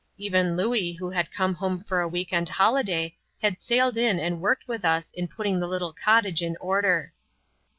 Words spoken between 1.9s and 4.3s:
a week end holiday had sailed in